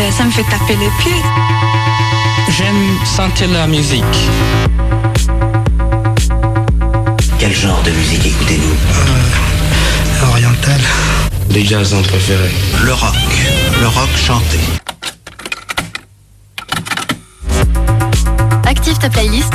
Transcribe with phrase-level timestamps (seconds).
[0.00, 1.22] Euh, ça me fait taper les pieds.
[2.56, 4.04] J'aime sentir la musique.
[7.38, 8.76] Quel genre de musique écoutez-vous?
[10.22, 10.80] Euh, Oriental.
[11.50, 12.54] Les jazzons préférés.
[12.82, 13.14] Le rock.
[13.80, 14.58] Le rock chanté.
[18.66, 19.52] Active ta playlist,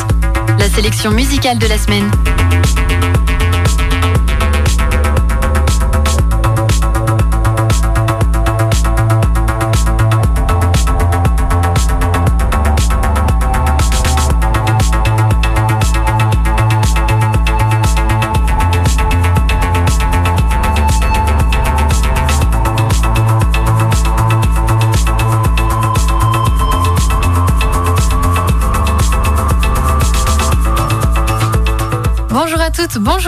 [0.59, 2.11] la sélection musicale de la semaine.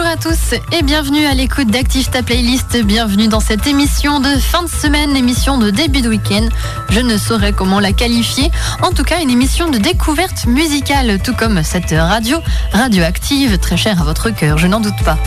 [0.08, 2.82] À tous et bienvenue à l'écoute d'Active ta playlist.
[2.82, 6.48] Bienvenue dans cette émission de fin de semaine, émission de début de week-end.
[6.88, 8.50] Je ne saurais comment la qualifier.
[8.82, 12.38] En tout cas, une émission de découverte musicale, tout comme cette radio,
[12.72, 15.18] radioactive, très chère à votre cœur, je n'en doute pas.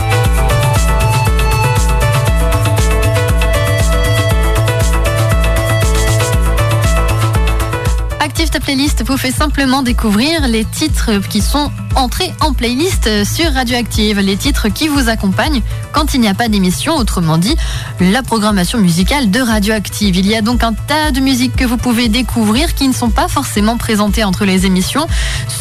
[8.52, 14.18] Ta playlist vous fait simplement découvrir les titres qui sont entrés en playlist sur Radioactive,
[14.20, 17.56] les titres qui vous accompagnent quand il n'y a pas d'émission, autrement dit
[17.98, 20.16] la programmation musicale de Radioactive.
[20.16, 23.08] Il y a donc un tas de musiques que vous pouvez découvrir qui ne sont
[23.08, 25.06] pas forcément présentées entre les émissions.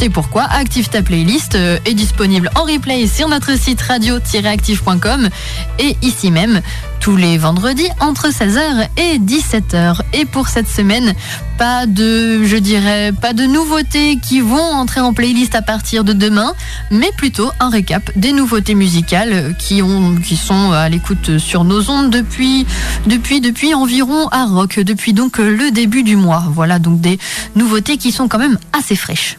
[0.02, 5.30] C'est pourquoi Active ta playlist euh, est disponible en replay sur notre site radio-active.com
[5.78, 6.62] et ici même
[7.00, 10.00] tous les vendredis entre 16h et 17h.
[10.14, 11.14] Et pour cette semaine,
[11.60, 16.14] pas de, je dirais, pas de nouveautés qui vont entrer en playlist à partir de
[16.14, 16.54] demain,
[16.90, 21.92] mais plutôt un récap des nouveautés musicales qui ont, qui sont à l'écoute sur nos
[21.92, 22.66] ondes depuis,
[23.06, 26.44] depuis, depuis environ à rock, depuis donc le début du mois.
[26.50, 27.20] Voilà donc des
[27.56, 29.38] nouveautés qui sont quand même assez fraîches.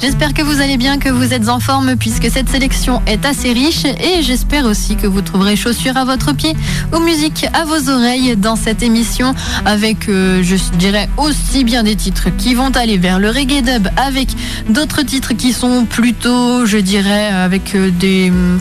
[0.00, 3.52] J'espère que vous allez bien, que vous êtes en forme puisque cette sélection est assez
[3.52, 6.54] riche et j'espère aussi que vous trouverez chaussures à votre pied
[6.94, 11.96] ou musique à vos oreilles dans cette émission avec, euh, je dirais, aussi bien des
[11.96, 14.28] titres qui vont aller vers le reggae dub avec
[14.68, 18.56] d'autres titres qui sont plutôt, je dirais, avec euh, des euh,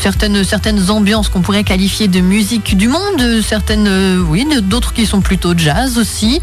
[0.00, 5.22] certaines, certaines ambiances qu'on pourrait qualifier de musique du monde, certaines, oui, d'autres qui sont
[5.22, 6.40] plutôt jazz aussi,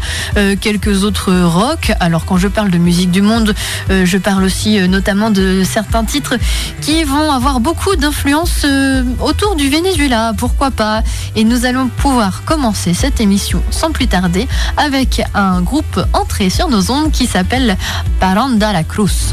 [0.60, 1.92] quelques autres rock.
[2.00, 3.54] Alors quand je parle de musique du monde,
[3.88, 6.34] je parle aussi euh, notamment de certains titres
[6.80, 11.04] qui vont avoir beaucoup d'influence euh, autour du Venezuela, pourquoi pas.
[11.36, 16.68] Et nous allons pouvoir commencer cette émission sans plus tarder avec un groupe entré sur
[16.68, 17.76] nos ondes qui s'appelle
[18.18, 19.32] Paranda la Cruz.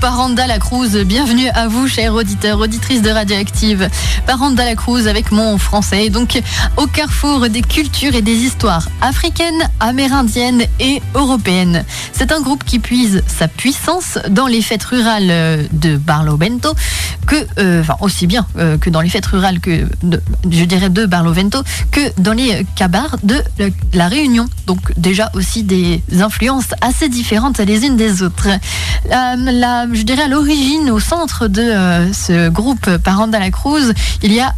[0.00, 0.96] Paranda la Cruz.
[1.04, 3.88] Bienvenue à vous, chers auditeurs, auditrices de Radioactive.
[4.26, 6.10] Paranda la Cruz avec mon français.
[6.10, 6.40] Donc,
[6.76, 11.84] au carrefour des cultures et des histoires africaines, amérindiennes et européennes.
[12.12, 16.74] C'est un groupe qui puise sa puissance dans les fêtes rurales de Barlovento,
[17.26, 19.86] que, euh, enfin, aussi bien euh, que dans les fêtes rurales que,
[20.50, 23.42] je dirais, de Barlovento, que dans les cabars de
[23.92, 24.46] la Réunion.
[24.66, 28.48] Donc, déjà aussi des influences assez différentes les unes des autres.
[29.10, 34.32] la je dirais à l'origine, au centre de euh, ce groupe Paranda la Cruz, il
[34.32, 34.54] y a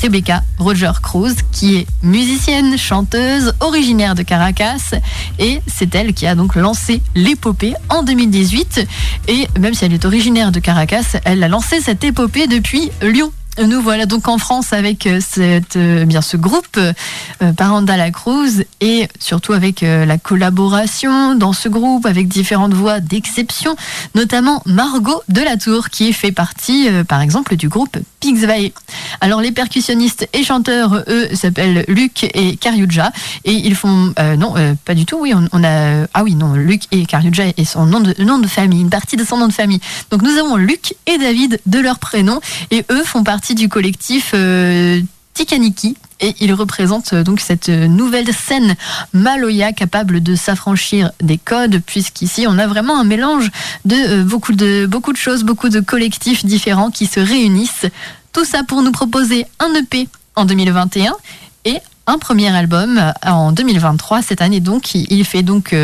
[0.00, 4.94] Rebecca Roger Cruz, qui est musicienne, chanteuse, originaire de Caracas,
[5.38, 8.86] et c'est elle qui a donc lancé l'épopée en 2018.
[9.28, 13.32] Et même si elle est originaire de Caracas, elle a lancé cette épopée depuis Lyon.
[13.64, 16.92] Nous voilà donc en France avec euh, euh, bien ce groupe euh,
[17.56, 23.76] Paranda la Cruz et surtout avec la collaboration dans ce groupe avec différentes voix d'exception,
[24.14, 28.72] notamment Margot Delatour qui fait partie par exemple du groupe Pixvay.
[29.20, 33.12] Alors les percussionnistes et chanteurs eux s'appellent Luc et Kariuja
[33.44, 34.54] et ils font non
[34.84, 38.00] pas du tout oui on, a ah oui non Luc et Kariuja et son nom
[38.00, 39.80] de nom de famille une partie de son nom de famille.
[40.10, 44.32] Donc nous avons Luc et David de leur prénom et eux font partie du collectif
[44.34, 45.00] euh,
[45.34, 45.96] Tikaniki.
[46.18, 48.74] Et il représente euh, donc cette nouvelle scène
[49.12, 53.50] Maloya capable de s'affranchir des codes puisqu'ici on a vraiment un mélange
[53.84, 57.86] de euh, beaucoup de beaucoup de choses, beaucoup de collectifs différents qui se réunissent.
[58.32, 61.14] Tout ça pour nous proposer un EP en 2021
[61.66, 64.94] et un premier album en 2023 cette année donc.
[64.94, 65.74] Il fait donc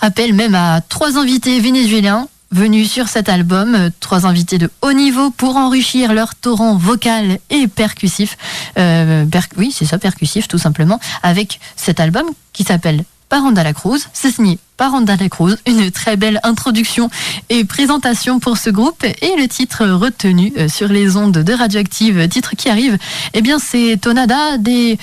[0.00, 4.92] appel même à trois invités vénézuéliens venus sur cet album, euh, trois invités de haut
[4.92, 8.36] niveau pour enrichir leur torrent vocal et percussif.
[8.78, 9.24] Euh,
[9.56, 14.00] oui, c'est ça, percussif tout simplement, avec cet album qui s'appelle Paranda la Cruz.
[14.12, 15.56] C'est signé Paranda la Cruz.
[15.66, 17.08] Une très belle introduction
[17.48, 19.04] et présentation pour ce groupe.
[19.04, 22.98] Et le titre retenu euh, sur les ondes de Radioactive, titre qui arrive,
[23.32, 24.98] eh bien c'est Tonada des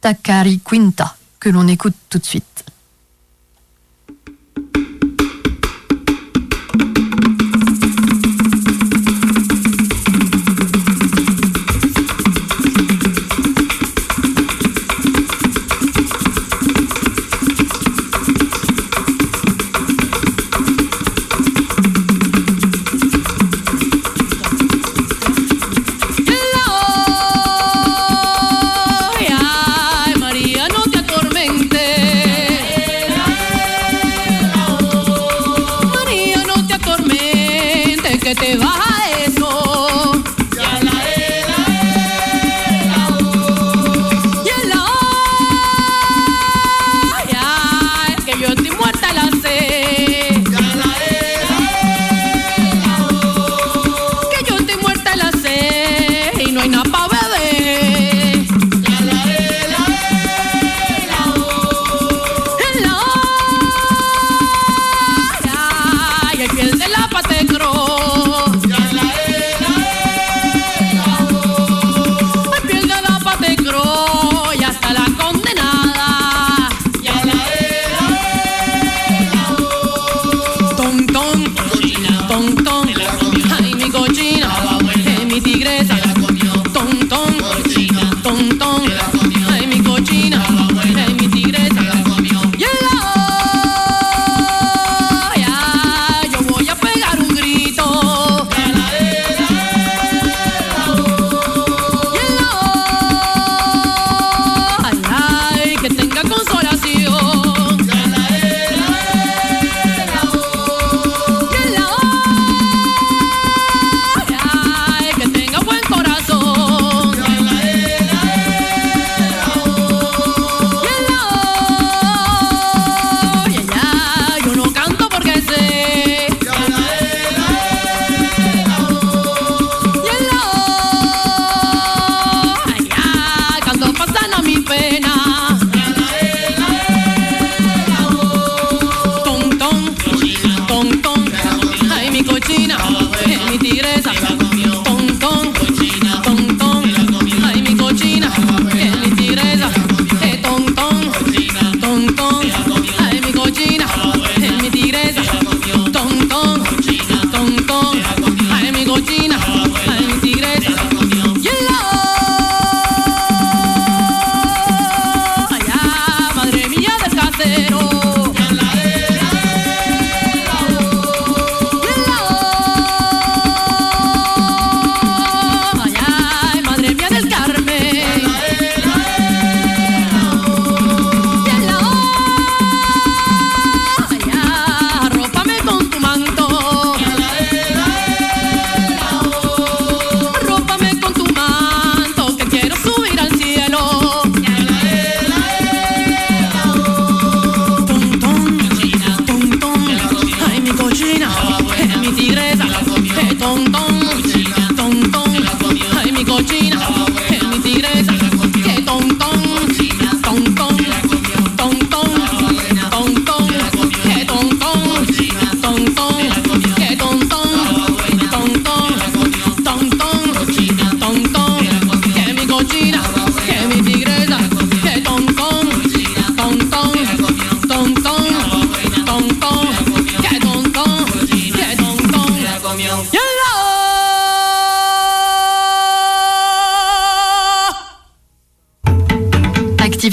[0.00, 2.61] Takari Quinta que l'on écoute tout de suite.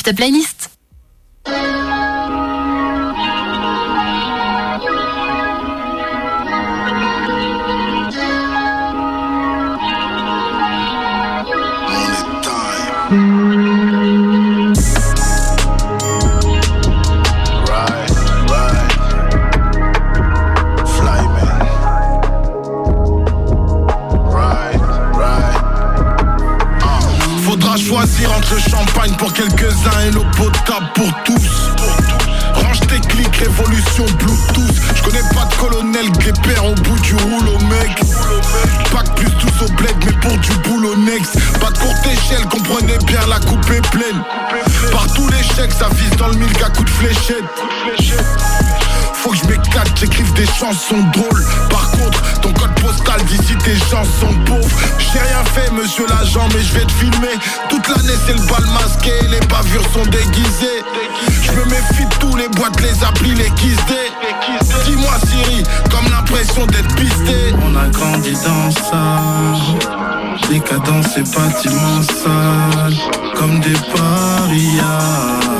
[0.03, 0.07] Bluetooth.
[0.07, 0.58] Je connais
[64.85, 67.53] Dis-moi, Siri, comme l'impression d'être pisté.
[67.61, 69.21] On a grandi dans ça.
[70.49, 72.93] Décadence et bâtiments sales,
[73.35, 75.58] comme des parias.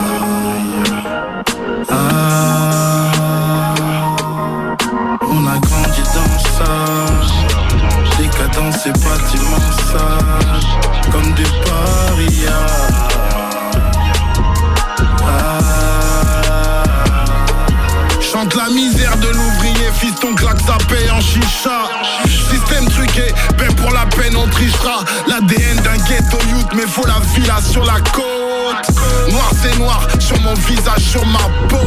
[27.61, 29.31] Sur la côte.
[29.31, 31.77] Noir c'est noir, sur mon visage, sur ma peau.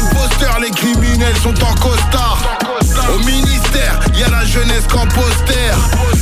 [0.00, 2.38] Imposteur, les criminels sont en costard.
[3.14, 5.72] Au ministère, y a la jeunesse qu'en poster.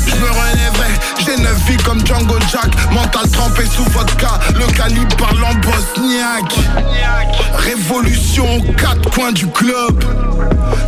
[0.07, 0.93] Je me relèverai,
[1.25, 2.71] j'ai neuf vies comme Django Jack.
[2.93, 6.55] Mental trempé sous vodka, le calibre parle en bosniaque.
[7.57, 10.05] Révolution aux quatre coins du club.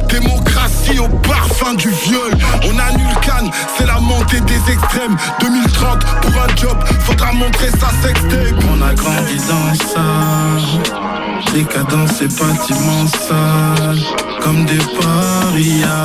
[0.09, 2.33] Démocratie au parfum du viol.
[2.65, 5.17] On annule Cannes, c'est la montée des extrêmes.
[5.41, 8.65] 2030 pour un job, faudra montrer sa sextape.
[8.71, 10.03] On a grandi dans ça.
[11.53, 14.05] Décadence et bâtiments sales,
[14.43, 15.86] comme des parias.
[15.87, 16.03] Ah,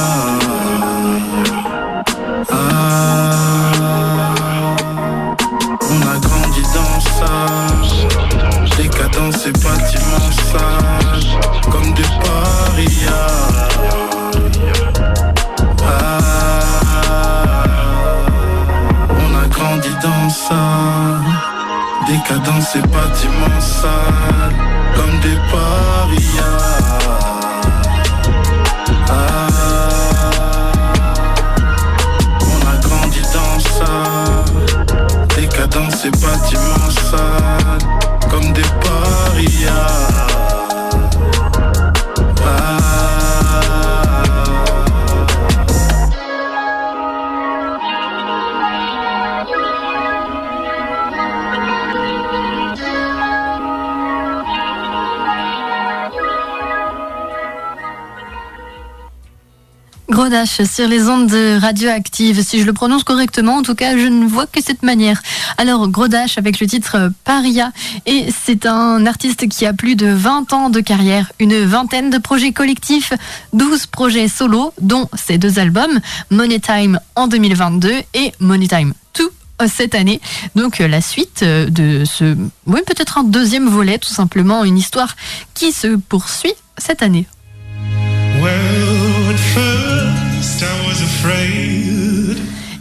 [5.90, 7.34] on a grandi dans ça.
[9.44, 11.30] Et bâtiments sales,
[11.72, 13.28] comme des parias.
[15.84, 17.64] Ah,
[19.10, 20.64] on a grandi dans ça.
[22.08, 24.56] Décadence et bâtiments sales,
[24.96, 26.81] comme des parias.
[36.02, 36.81] Décadence et bâtiments
[60.46, 62.42] Sur les ondes de radioactive.
[62.42, 65.22] Si je le prononce correctement, en tout cas, je ne vois que cette manière.
[65.58, 67.72] Alors, Grodache avec le titre euh, Paria.
[68.06, 72.18] Et c'est un artiste qui a plus de 20 ans de carrière, une vingtaine de
[72.18, 73.12] projets collectifs,
[73.52, 79.30] 12 projets solo, dont ces deux albums, Money Time en 2022 et Money Time 2
[79.68, 80.22] cette année.
[80.56, 84.78] Donc euh, la suite euh, de ce, oui peut-être un deuxième volet, tout simplement une
[84.78, 85.16] histoire
[85.54, 87.28] qui se poursuit cette année.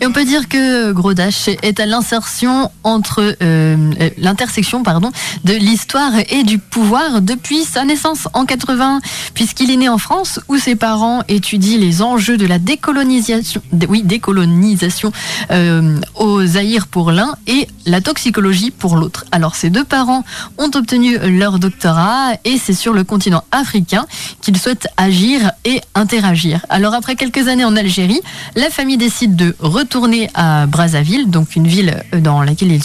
[0.03, 5.13] Et on peut dire que Gros Dash est à l'insertion entre euh, euh, l'intersection pardon
[5.45, 9.01] de l'histoire et du pouvoir depuis sa naissance en 80
[9.35, 14.03] puisqu'il est né en France où ses parents étudient les enjeux de la décolonisation oui
[14.03, 15.13] décolonisation
[15.51, 19.27] euh, au Zaïre pour l'un et la toxicologie pour l'autre.
[19.33, 20.25] Alors ces deux parents
[20.57, 24.07] ont obtenu leur doctorat et c'est sur le continent africain
[24.41, 26.65] qu'ils souhaitent agir et interagir.
[26.71, 28.21] Alors après quelques années en Algérie,
[28.57, 29.90] la famille décide de retourner
[30.35, 32.83] à Brazzaville, donc une ville dans laquelle ils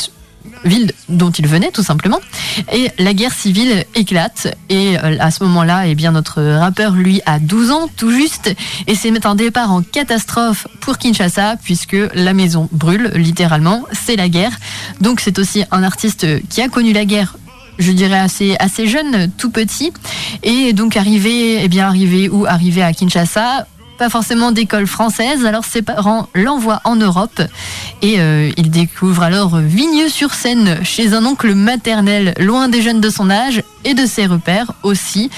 [0.63, 2.19] ville dont il venait tout simplement.
[2.73, 4.55] Et la guerre civile éclate.
[4.69, 8.53] Et euh, à ce moment-là eh bien notre rappeur lui a 12 ans tout juste.
[8.87, 13.83] Et c'est un départ en catastrophe pour Kinshasa puisque la maison brûle littéralement.
[13.91, 14.57] C'est la guerre.
[15.01, 17.37] Donc c'est aussi un artiste qui a connu la guerre
[17.77, 19.91] je dirais assez assez jeune, tout petit,
[20.43, 25.65] et donc arrivé, eh bien arrivé où arrivé à Kinshasa, pas forcément d'école française, alors
[25.65, 27.41] ses parents l'envoient en Europe.
[28.01, 33.29] Et euh, il découvre alors Vigneux-sur-Seine chez un oncle maternel, loin des jeunes de son
[33.29, 35.29] âge et de ses repères aussi.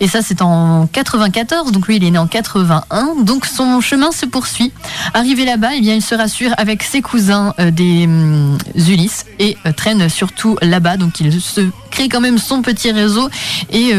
[0.00, 4.12] Et ça, c'est en 94, donc lui, il est né en 81, donc son chemin
[4.12, 4.72] se poursuit.
[5.14, 9.72] Arrivé là-bas, eh il se rassure avec ses cousins euh, des hum, Ulysses et euh,
[9.72, 13.28] traîne surtout là-bas, donc il se crée quand même son petit réseau.
[13.70, 13.92] Et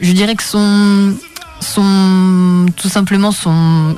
[0.00, 1.14] je dirais que son
[1.66, 3.96] son tout simplement son,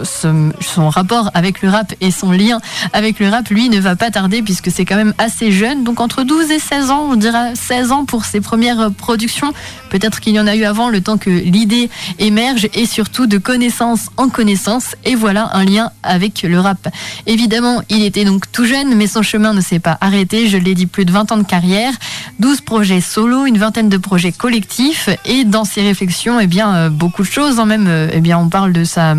[0.89, 2.61] rapport avec le rap et son lien
[2.93, 5.85] avec le rap, lui, ne va pas tarder puisque c'est quand même assez jeune.
[5.85, 9.53] Donc entre 12 et 16 ans, on dira 16 ans pour ses premières productions.
[9.91, 13.39] Peut-être qu'il y en a eu avant, le temps que l'idée émerge et surtout de
[13.39, 14.95] connaissance en connaissance.
[15.05, 16.89] Et voilà un lien avec le rap.
[17.27, 20.49] Évidemment, il était donc tout jeune, mais son chemin ne s'est pas arrêté.
[20.49, 21.93] Je l'ai dit, plus de 20 ans de carrière,
[22.39, 25.09] 12 projets solo, une vingtaine de projets collectifs.
[25.25, 27.58] Et dans ses réflexions, eh bien, euh, beaucoup de choses.
[27.67, 29.15] Même, euh, eh bien, on parle de sa,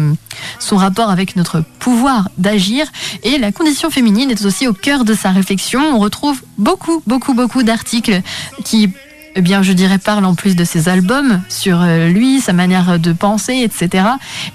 [0.59, 2.85] son rapport avec notre pouvoir d'agir.
[3.23, 5.81] Et la condition féminine est aussi au cœur de sa réflexion.
[5.81, 8.21] On retrouve beaucoup, beaucoup, beaucoup d'articles
[8.63, 8.91] qui
[9.35, 12.99] eh bien, je dirais, parle en plus de ses albums sur euh, lui, sa manière
[12.99, 14.05] de penser, etc.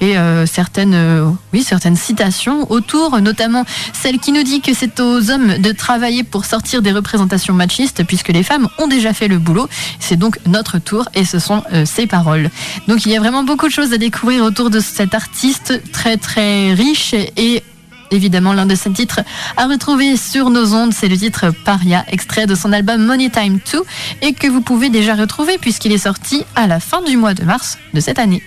[0.00, 5.00] Et euh, certaines, euh, oui, certaines citations autour, notamment celle qui nous dit que c'est
[5.00, 9.28] aux hommes de travailler pour sortir des représentations machistes, puisque les femmes ont déjà fait
[9.28, 9.68] le boulot.
[10.00, 12.50] C'est donc notre tour, et ce sont ses paroles.
[12.88, 16.16] Donc, il y a vraiment beaucoup de choses à découvrir autour de cet artiste très
[16.16, 17.62] très riche et
[18.10, 19.20] évidemment l'un de ses titres
[19.56, 20.92] à retrouver sur nos ondes.
[20.92, 23.82] C'est le titre Paria, extrait de son album Money Time 2
[24.22, 27.44] et que vous pouvez déjà retrouver puisqu'il est sorti à la fin du mois de
[27.44, 28.42] mars de cette année.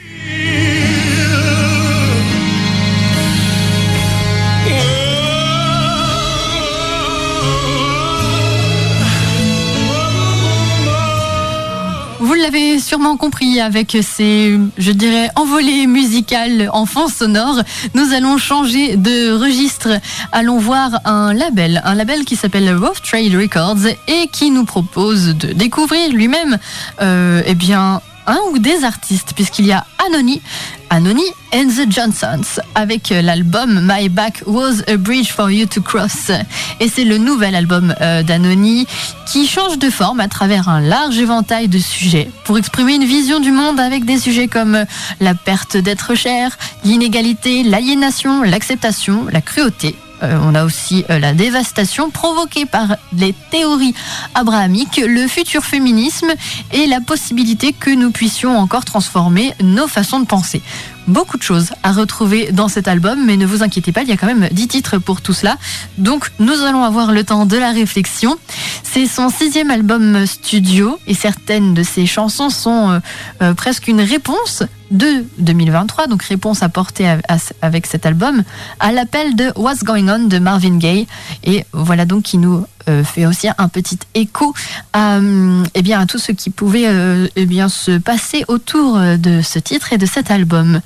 [12.27, 17.61] Vous l'avez sûrement compris avec ces, je dirais, envolées musicales en fond sonore.
[17.93, 19.87] Nous allons changer de registre.
[20.33, 25.35] Allons voir un label, un label qui s'appelle Rough Trade Records et qui nous propose
[25.37, 26.57] de découvrir lui-même,
[27.01, 30.41] euh, eh bien, un ou des artistes, puisqu'il y a Anony,
[30.89, 36.31] Anony and the Johnsons, avec l'album My Back Was a Bridge for You to Cross.
[36.79, 38.85] Et c'est le nouvel album euh, d'Anony
[39.25, 43.39] qui change de forme à travers un large éventail de sujets pour exprimer une vision
[43.39, 44.85] du monde avec des sujets comme
[45.19, 51.33] la perte d'être cher, l'inégalité, l'aliénation, l'acceptation, la cruauté, euh, on a aussi euh, la
[51.33, 53.93] dévastation provoquée par les théories
[54.33, 56.29] abrahamiques, le futur féminisme
[56.71, 60.61] et la possibilité que nous puissions encore transformer nos façons de penser.
[61.07, 64.11] Beaucoup de choses à retrouver dans cet album, mais ne vous inquiétez pas, il y
[64.11, 65.57] a quand même 10 titres pour tout cela.
[65.97, 68.35] Donc nous allons avoir le temps de la réflexion.
[68.83, 72.99] C'est son sixième album studio et certaines de ses chansons sont
[73.41, 77.17] euh, presque une réponse de 2023, donc réponse apportée à-
[77.61, 78.43] avec cet album,
[78.79, 81.07] à l'appel de What's Going On de Marvin Gaye.
[81.43, 84.53] Et voilà donc qui nous euh, fait aussi un petit écho
[84.93, 88.97] à, hum, eh bien, à tout ce qui pouvait euh, eh bien, se passer autour
[88.97, 90.79] euh, de ce titre et de cet album.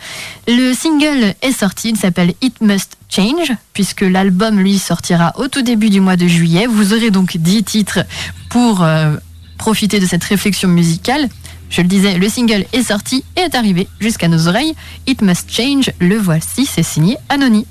[0.47, 5.61] Le single est sorti, il s'appelle It Must Change, puisque l'album lui sortira au tout
[5.61, 6.65] début du mois de juillet.
[6.65, 7.99] Vous aurez donc 10 titres
[8.49, 9.15] pour euh,
[9.59, 11.29] profiter de cette réflexion musicale.
[11.71, 14.75] Je le disais, le single est sorti et est arrivé jusqu'à nos oreilles.
[15.07, 17.65] It Must Change, le voici, c'est signé Anony.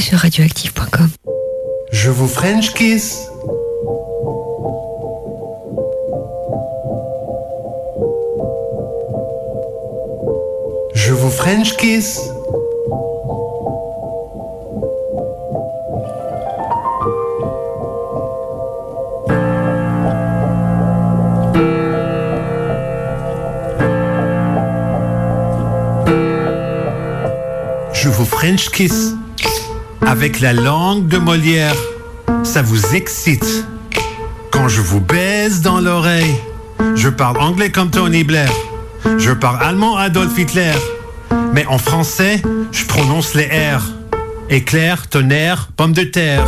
[0.00, 1.10] Sur radioactive.com.
[1.92, 3.28] Je vous French kiss.
[10.94, 12.20] Je vous French kiss.
[27.92, 29.11] Je vous French kiss.
[30.22, 31.74] Avec la langue de Molière,
[32.44, 33.66] ça vous excite.
[34.52, 36.36] Quand je vous baise dans l'oreille,
[36.94, 38.48] je parle anglais comme Tony Blair.
[39.18, 40.74] Je parle allemand Adolf Hitler.
[41.52, 43.82] Mais en français, je prononce les R.
[44.48, 46.46] Éclair, tonnerre, pomme de terre.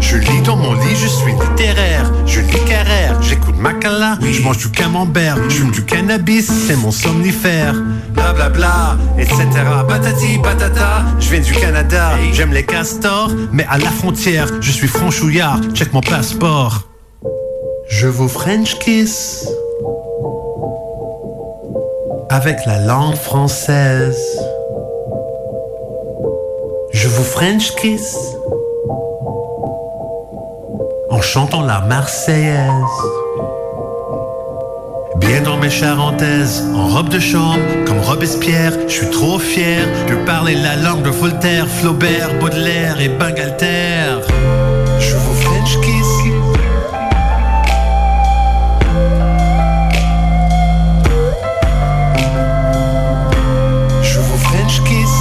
[0.00, 2.10] Je lis dans mon lit, je suis littéraire.
[2.26, 6.90] Je lis Carrère, j'écoute Macala, je mange du camembert, je fume du cannabis, c'est mon
[6.90, 7.74] somnifère.
[8.28, 9.38] Bla bla bla, etc.
[9.88, 14.86] Patati patata, je viens du Canada, j'aime les castors, mais à la frontière, je suis
[14.86, 16.82] franchouillard, check mon passeport.
[17.88, 19.48] Je vous French kiss
[22.28, 24.20] avec la langue française.
[26.92, 28.14] Je vous French kiss
[31.08, 33.17] en chantant la Marseillaise.
[35.70, 41.10] En robe de chambre, comme Robespierre, je suis trop fier de parler la langue de
[41.10, 44.16] Voltaire, Flaubert, Baudelaire et Bangalter.
[44.98, 46.06] Je vous French kiss.
[54.02, 55.14] Je vous French kiss.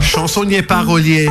[0.00, 1.30] Chansonnier parolier,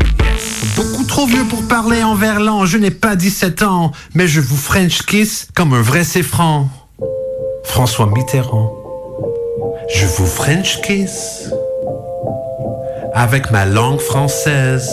[0.75, 4.55] Beaucoup trop vieux pour parler en verlan, je n'ai pas 17 ans, mais je vous
[4.55, 6.67] French kiss comme un vrai franc.
[7.63, 8.71] François Mitterrand.
[9.89, 11.49] Je vous French kiss
[13.13, 14.89] avec ma langue française.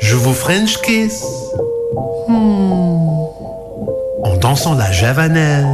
[0.00, 1.22] Je vous French kiss
[2.28, 2.32] hmm,
[4.24, 5.66] en dansant la javanaise.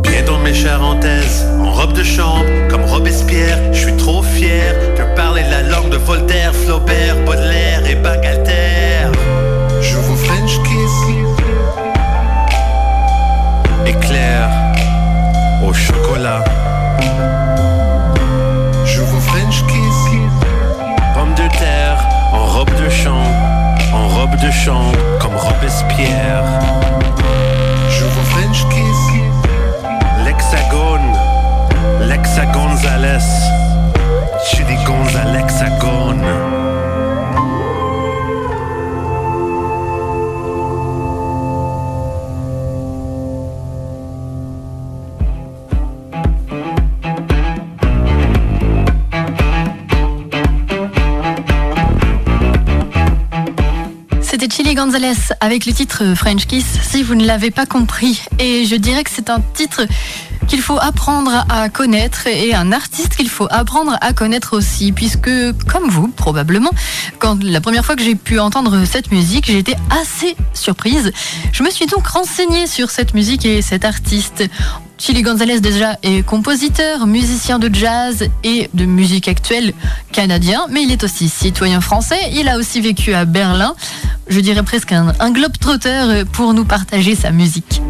[0.00, 4.74] Bien dans mes charentaises, en robe de chambre, comme Robespierre, je suis trop fier
[5.18, 9.10] parler la langue de Voltaire, Flaubert, Baudelaire et Bangalter.
[9.82, 10.96] Je vous French kiss.
[13.84, 14.48] Éclair
[15.66, 16.44] au chocolat.
[18.84, 20.00] Je vous French kiss.
[21.14, 21.98] Pomme de terre
[22.32, 23.34] en robe de chambre,
[23.92, 26.44] en robe de chambre comme Robespierre.
[27.90, 29.02] Je vous French kiss.
[30.24, 31.10] L'hexagone,
[32.08, 33.57] l'hexagonzales,
[34.50, 36.24] je des à.
[54.20, 58.22] C'était Chili Gonzalez avec le titre French Kiss, si vous ne l'avez pas compris.
[58.38, 59.86] Et je dirais que c'est un titre
[60.48, 65.30] qu'il faut apprendre à connaître et un artiste qu'il faut apprendre à connaître aussi, puisque
[65.66, 66.70] comme vous probablement,
[67.18, 71.12] quand la première fois que j'ai pu entendre cette musique, j'ai été assez surprise.
[71.52, 74.42] Je me suis donc renseignée sur cette musique et cet artiste.
[74.96, 79.72] Chili Gonzalez déjà est compositeur, musicien de jazz et de musique actuelle
[80.12, 82.18] canadien, mais il est aussi citoyen français.
[82.32, 83.74] Il a aussi vécu à Berlin.
[84.28, 87.80] Je dirais presque un, un globe-trotteur pour nous partager sa musique.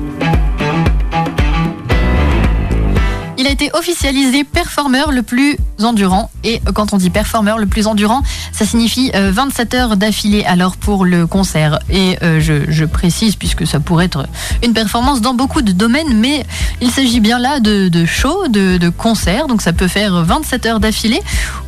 [3.49, 6.31] A été officialisé performeur le plus endurant.
[6.45, 10.77] Et quand on dit performeur le plus endurant, ça signifie euh, 27 heures d'affilée alors
[10.77, 11.79] pour le concert.
[11.89, 14.27] Et euh, je, je précise, puisque ça pourrait être
[14.63, 16.45] une performance dans beaucoup de domaines, mais
[16.83, 19.47] il s'agit bien là de, de show, de, de concert.
[19.47, 21.21] Donc ça peut faire 27 heures d'affilée.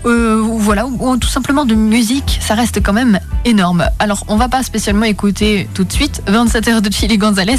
[0.05, 2.39] Euh, voilà, ou, ou tout simplement de musique.
[2.43, 3.87] Ça reste quand même énorme.
[3.99, 7.57] Alors on va pas spécialement écouter tout de suite 27 heures de Chili Gonzalez,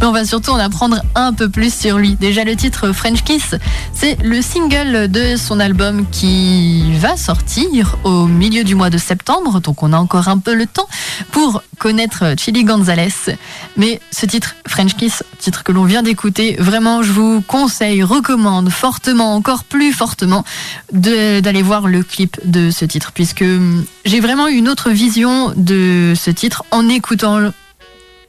[0.00, 2.14] mais on va surtout en apprendre un peu plus sur lui.
[2.14, 3.56] Déjà le titre French Kiss,
[3.92, 9.60] c'est le single de son album qui va sortir au milieu du mois de septembre,
[9.60, 10.88] donc on a encore un peu le temps
[11.32, 13.36] pour connaître Chili Gonzalez.
[13.76, 18.70] Mais ce titre, French Kiss, titre que l'on vient d'écouter, vraiment je vous conseille, recommande
[18.70, 20.44] fortement, encore plus fortement,
[20.92, 26.14] d'aller voir le clip de ce titre, puisque hum, j'ai vraiment une autre vision de
[26.16, 27.50] ce titre en écoutant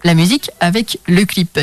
[0.06, 1.60] la musique avec le clip.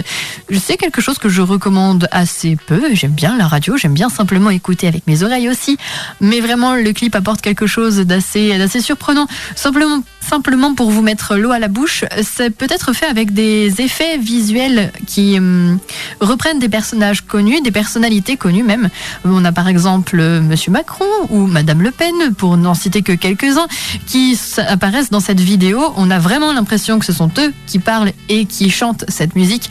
[0.53, 2.93] C'est quelque chose que je recommande assez peu.
[2.93, 5.79] J'aime bien la radio, j'aime bien simplement écouter avec mes oreilles aussi.
[6.21, 9.29] Mais vraiment, le clip apporte quelque chose d'assez, surprenant.
[9.55, 14.19] Simplement, simplement pour vous mettre l'eau à la bouche, c'est peut-être fait avec des effets
[14.19, 15.79] visuels qui hum,
[16.21, 18.89] reprennent des personnages connus, des personnalités connues même.
[19.25, 23.13] On a par exemple euh, Monsieur Macron ou Madame Le Pen, pour n'en citer que
[23.13, 23.67] quelques-uns,
[24.07, 25.93] qui apparaissent dans cette vidéo.
[25.97, 29.71] On a vraiment l'impression que ce sont eux qui parlent et qui chantent cette musique,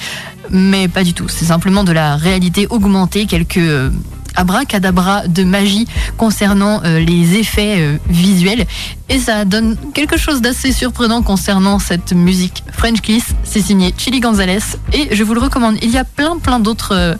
[0.49, 1.27] mais pas du tout.
[1.27, 3.89] C'est simplement de la réalité augmentée, quelques euh,
[4.35, 8.65] abracadabra de magie concernant euh, les effets euh, visuels
[9.09, 13.25] et ça donne quelque chose d'assez surprenant concernant cette musique French Kiss.
[13.43, 14.59] C'est signé Chili Gonzalez
[14.93, 15.77] et je vous le recommande.
[15.81, 17.15] Il y a plein plein d'autres euh,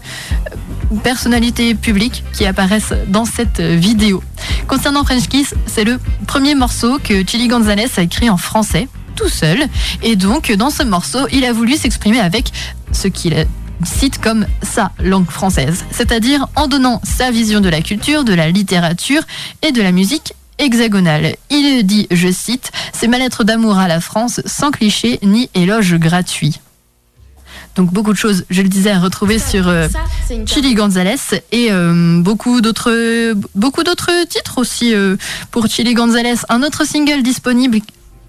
[1.04, 4.22] personnalités publiques qui apparaissent dans cette vidéo.
[4.68, 9.30] Concernant French Kiss, c'est le premier morceau que Chili Gonzalez a écrit en français tout
[9.30, 9.60] seul
[10.02, 12.52] et donc dans ce morceau, il a voulu s'exprimer avec
[12.92, 13.34] ce qu'il
[13.86, 18.50] cite comme sa langue française, c'est-à-dire en donnant sa vision de la culture, de la
[18.50, 19.24] littérature
[19.62, 21.36] et de la musique hexagonale.
[21.50, 25.96] Il dit, je cite, C'est ma lettre d'amour à la France, sans cliché ni éloge
[25.96, 26.60] gratuit.
[27.76, 29.88] Donc beaucoup de choses, je le disais, à retrouver sur euh,
[30.46, 31.16] Chili Gonzalez
[31.52, 35.16] et euh, beaucoup d'autres beaucoup d'autres titres aussi euh,
[35.52, 36.36] pour Chili Gonzalez.
[36.50, 37.80] Un autre single disponible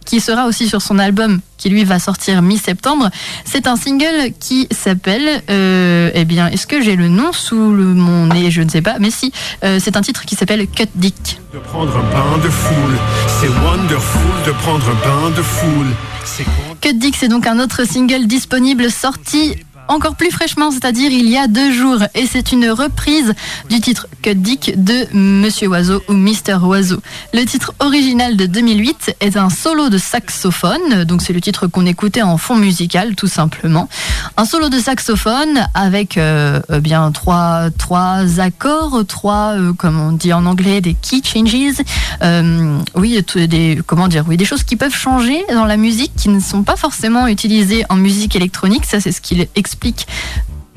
[0.04, 3.10] qui sera aussi sur son album qui lui va sortir mi-septembre.
[3.44, 7.84] C'est un single qui s'appelle, euh, eh bien, est-ce que j'ai le nom sous le,
[7.84, 8.50] mon nez?
[8.50, 9.32] Je ne sais pas, mais si,
[9.64, 11.40] euh, c'est un titre qui s'appelle Cut Dick.
[11.52, 12.98] De prendre un bain de foule,
[13.40, 15.86] c'est wonderful de prendre un bain de foule.
[16.80, 19.56] Cut Dick, c'est donc un autre single disponible sorti
[19.88, 21.98] encore plus fraîchement, c'est-à-dire il y a deux jours.
[22.14, 23.34] Et c'est une reprise
[23.68, 27.00] du titre Cut Dick de Monsieur Oiseau ou Mister Oiseau.
[27.34, 31.86] Le titre original de 2008 est un solo de saxophone, donc c'est le titre qu'on
[31.86, 33.88] écoutait en fond musical tout simplement.
[34.36, 40.12] Un solo de saxophone avec euh, euh, bien trois, trois accords, trois, euh, comme on
[40.12, 41.82] dit en anglais, des key changes.
[42.22, 46.28] Euh, oui, des, comment dire, oui, des choses qui peuvent changer dans la musique qui
[46.28, 48.84] ne sont pas forcément utilisées en musique électronique.
[48.86, 49.71] Ça, c'est ce qu'il explique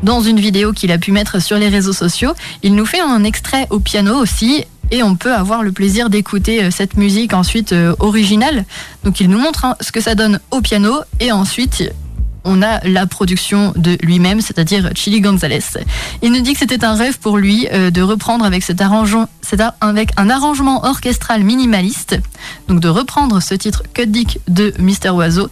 [0.04, 2.34] dans une vidéo qu'il a pu mettre sur les réseaux sociaux.
[2.64, 4.66] Il nous fait un extrait au piano aussi.
[4.92, 8.66] Et on peut avoir le plaisir d'écouter euh, cette musique ensuite euh, originale.
[9.04, 11.92] Donc il nous montre hein, ce que ça donne au piano et ensuite
[12.46, 15.60] on a la production de lui-même, c'est-à-dire Chili Gonzalez.
[16.22, 19.28] Il nous dit que c'était un rêve pour lui euh, de reprendre avec cet arrangement,
[19.82, 22.20] avec un arrangement orchestral minimaliste,
[22.68, 25.50] donc de reprendre ce titre Cut Dick de Mister Oiseau.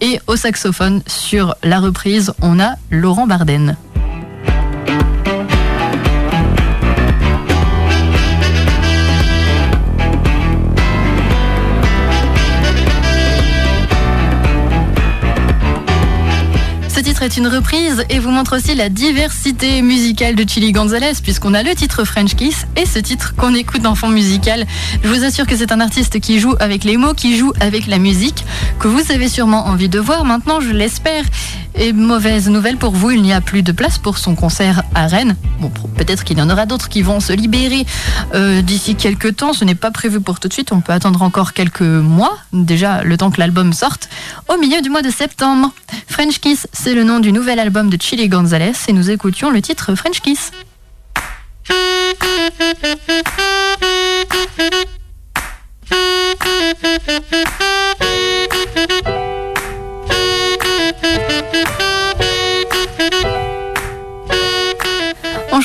[0.00, 3.76] Et au saxophone sur la reprise, on a Laurent Barden.
[17.36, 21.74] Une reprise et vous montre aussi la diversité musicale de Chili Gonzalez puisqu'on a le
[21.74, 24.66] titre French Kiss et ce titre qu'on écoute en fond musical.
[25.02, 27.86] Je vous assure que c'est un artiste qui joue avec les mots, qui joue avec
[27.86, 28.44] la musique,
[28.78, 31.24] que vous avez sûrement envie de voir maintenant, je l'espère.
[31.80, 35.06] Et mauvaise nouvelle pour vous, il n'y a plus de place pour son concert à
[35.06, 35.36] Rennes.
[35.60, 37.86] Bon, peut-être qu'il y en aura d'autres qui vont se libérer
[38.34, 39.52] euh, d'ici quelques temps.
[39.52, 40.72] Ce n'est pas prévu pour tout de suite.
[40.72, 44.08] On peut attendre encore quelques mois, déjà le temps que l'album sorte,
[44.48, 45.72] au milieu du mois de septembre.
[46.08, 49.60] French Kiss, c'est le nom du nouvel album de Chili Gonzalez et nous écoutions le
[49.60, 50.52] titre French Kiss.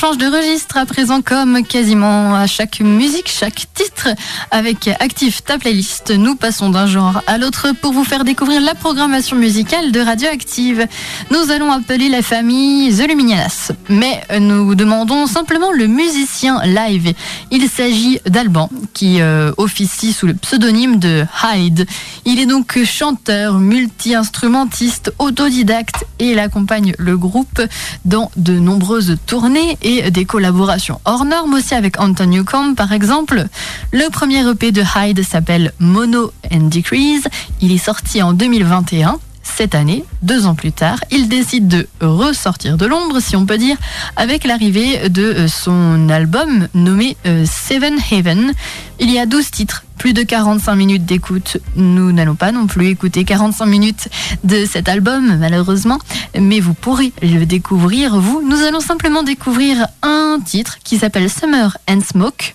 [0.04, 4.10] de registre à présent comme quasiment à chaque musique, chaque titre.
[4.52, 8.76] Avec Active ta playlist, nous passons d'un genre à l'autre pour vous faire découvrir la
[8.76, 10.88] programmation musicale de Radioactive.
[11.32, 17.14] Nous allons appeler la famille The Luminanas, mais nous demandons simplement le musicien live.
[17.50, 21.88] Il s'agit d'Alban qui euh, officie sous le pseudonyme de Hyde.
[22.26, 27.62] Il est donc chanteur, multi-instrumentiste, autodidacte et il accompagne le groupe
[28.06, 33.48] dans de nombreuses tournées et des collaborations hors normes aussi avec Anton Newcomb par exemple.
[33.92, 37.28] Le premier EP de Hyde s'appelle Mono and Decrease.
[37.62, 42.78] Il est sorti en 2021 cette année, deux ans plus tard, il décide de ressortir
[42.78, 43.78] de l'ombre, si on peut dire,
[44.16, 48.54] avec l'arrivée de son album nommé euh, Seven Heaven.
[49.00, 51.58] Il y a 12 titres, plus de 45 minutes d'écoute.
[51.76, 54.08] Nous n'allons pas non plus écouter 45 minutes
[54.44, 56.00] de cet album, malheureusement,
[56.40, 58.42] mais vous pourrez le découvrir, vous.
[58.48, 62.54] Nous allons simplement découvrir un titre qui s'appelle Summer and Smoke.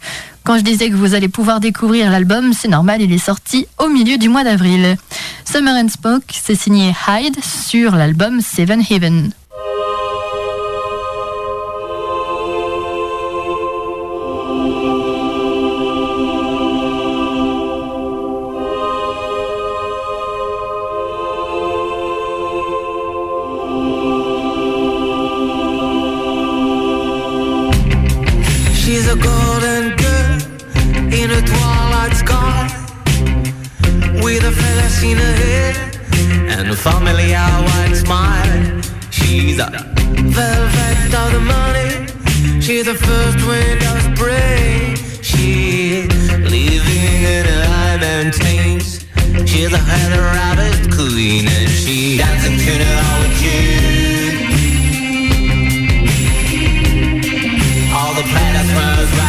[0.48, 3.88] Quand je disais que vous allez pouvoir découvrir l'album, c'est normal, il est sorti au
[3.90, 4.96] milieu du mois d'avril.
[5.44, 9.30] Summer and Smoke, c'est signé Hyde sur l'album Seven Heaven.
[35.02, 35.72] A in her hair
[36.48, 38.82] and a familiar white smile.
[39.10, 39.70] She's a
[40.36, 42.06] velvet of the money.
[42.60, 44.96] She's the first wind of spring.
[45.22, 49.06] She's living in the high mountains.
[49.50, 54.38] She's a heather rabbit queen and she dancing to the old tune.
[57.94, 59.27] All the planets must rise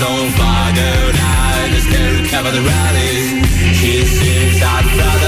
[0.00, 1.12] so far down.
[1.14, 3.78] I just can't cover the rallies.
[3.78, 5.19] She sits out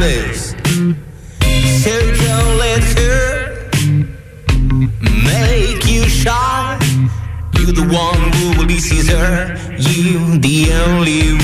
[0.00, 1.02] has promised.
[1.82, 3.70] So don't let her
[5.24, 6.78] make you shy.
[7.54, 9.56] You're the one who releases her.
[9.78, 11.37] You're the only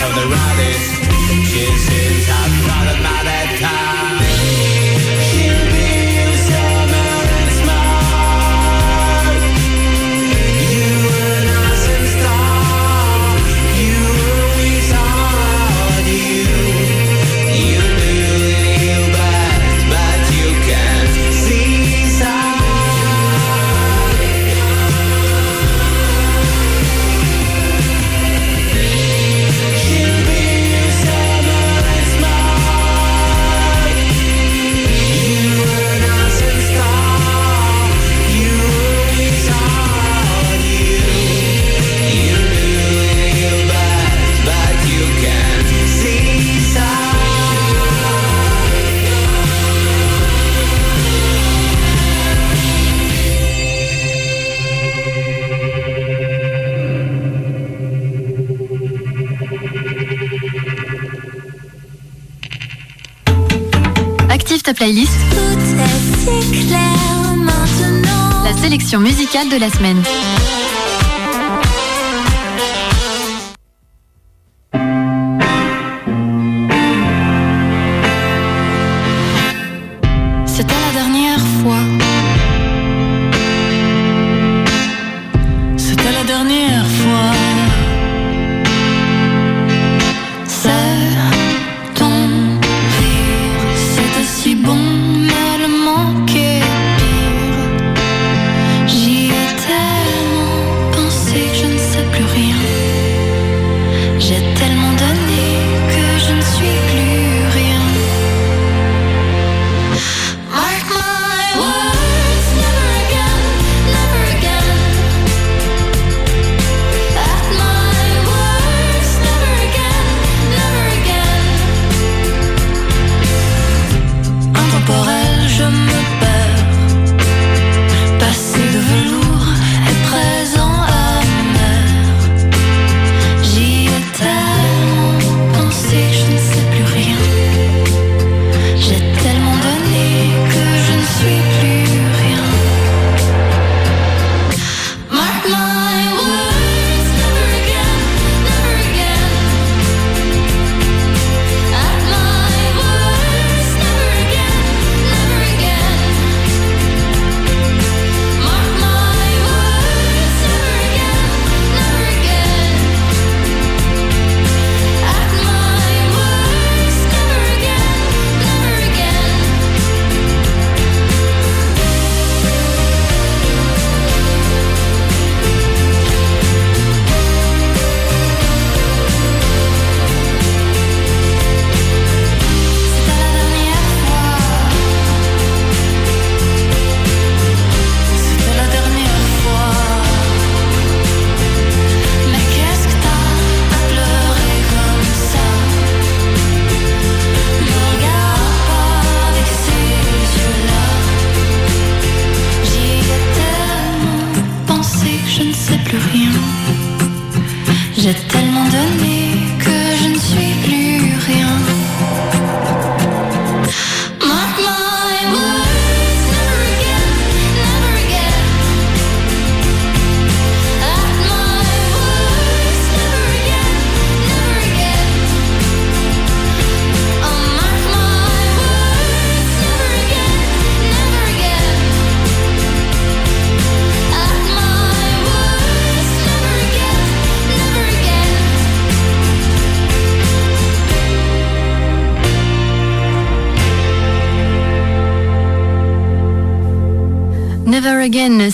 [0.00, 0.57] of the ride.
[69.58, 70.17] De la semaine.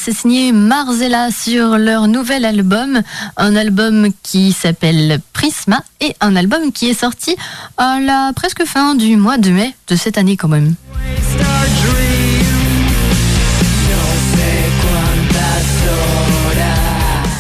[0.05, 3.01] C'est signé Marzella sur leur nouvel album,
[3.39, 7.37] un album qui s'appelle Prisma et un album qui est sorti
[7.79, 10.75] à la presque fin du mois de mai de cette année quand même.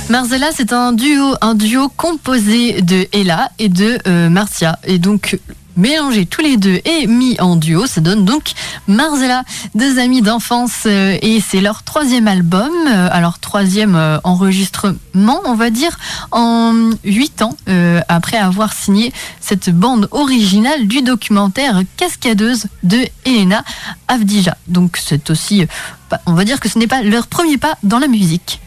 [0.08, 4.78] Marzella, c'est un duo, un duo composé de Ella et de euh, Marcia.
[4.84, 5.38] Et donc,
[5.76, 8.52] mélangés tous les deux et mis en duo, ça donne donc
[8.86, 9.44] Marzella,
[9.74, 10.84] deux amis d'enfance.
[10.86, 15.98] euh, et c'est leur troisième album, euh, alors troisième euh, enregistrement, on va dire,
[16.30, 17.56] en huit ans,
[18.08, 23.64] après avoir signé cette bande originale du documentaire Cascadeuse de Elena
[24.08, 24.56] Avdija.
[24.68, 25.66] Donc, c'est aussi,
[26.26, 28.60] on va dire que ce n'est pas leur premier pas dans la musique.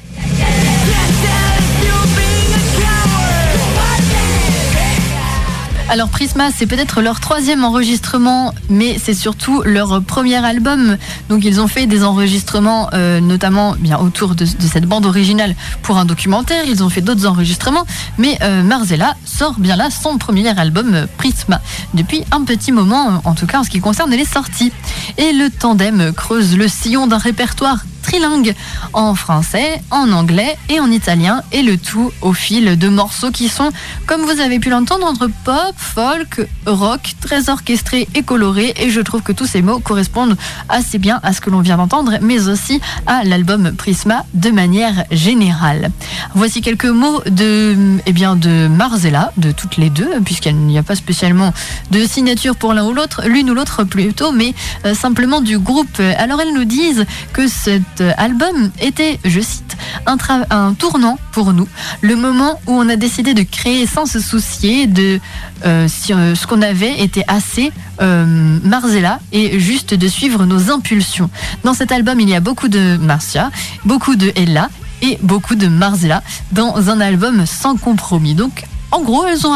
[5.90, 10.98] Alors Prisma, c'est peut-être leur troisième enregistrement, mais c'est surtout leur premier album.
[11.30, 15.98] Donc ils ont fait des enregistrements, euh, notamment bien autour de, cette bande originale pour
[15.98, 16.66] un documentaire.
[16.68, 17.86] Ils ont fait d'autres enregistrements,
[18.18, 21.62] mais euh, Marzella sort bien là son premier album euh, Prisma
[21.94, 24.74] depuis un petit moment, en tout cas en ce qui concerne les sorties.
[25.18, 28.56] Et le tandem creuse le sillon d'un répertoire trilingue
[28.94, 33.50] en français, en anglais et en italien, et le tout au fil de morceaux qui
[33.50, 33.70] sont,
[34.06, 38.74] comme vous avez pu l'entendre, entre pop, folk, rock, très orchestrés et colorés.
[38.78, 40.38] Et je trouve que tous ces mots correspondent
[40.70, 45.04] assez bien à ce que l'on vient d'entendre, mais aussi à l'album Prisma de manière
[45.12, 45.92] générale.
[46.34, 50.84] Voici quelques mots de, eh bien, de Marzella, de toutes les deux, puisqu'il n'y a
[50.84, 51.54] pas spécialement
[51.92, 54.54] de signature pour l'un ou l'autre, l'une ou l'autre plutôt, mais
[54.86, 56.00] euh, simplement du groupe.
[56.18, 61.68] Alors elles nous disent que cette euh, album était, je cite, un, tournant pour nous,
[62.02, 65.20] le moment où on a décidé de créer sans se soucier de
[65.66, 71.32] euh, euh, ce qu'on avait était assez Marzella et juste de suivre nos impulsions.
[71.64, 73.50] Dans cet album, il y a beaucoup de Marcia,
[73.86, 74.70] beaucoup de Ella
[75.02, 76.22] et beaucoup de Marzella
[76.52, 78.36] dans un album sans compromis.
[78.36, 79.54] Donc, en gros, elles ont